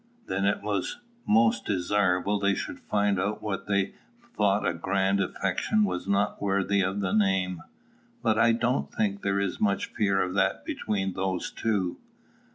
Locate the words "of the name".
6.81-7.61